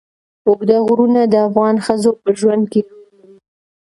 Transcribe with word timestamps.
اوږده 0.47 0.77
غرونه 0.85 1.21
د 1.27 1.33
افغان 1.47 1.75
ښځو 1.85 2.11
په 2.21 2.29
ژوند 2.39 2.63
کې 2.71 2.79
رول 2.87 3.05
لري. 3.15 3.35